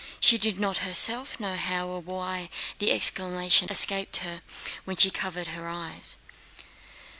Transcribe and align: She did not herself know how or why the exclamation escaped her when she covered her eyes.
She 0.19 0.39
did 0.39 0.59
not 0.59 0.79
herself 0.79 1.39
know 1.39 1.55
how 1.55 1.85
or 1.87 1.99
why 2.01 2.49
the 2.79 2.91
exclamation 2.91 3.67
escaped 3.69 4.17
her 4.17 4.41
when 4.83 4.97
she 4.97 5.11
covered 5.11 5.49
her 5.49 5.69
eyes. 5.69 6.17